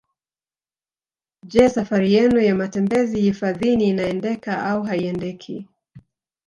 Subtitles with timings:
[1.47, 5.67] Je safari yenu ya matembezi hifadhini inaendeka au haiendeki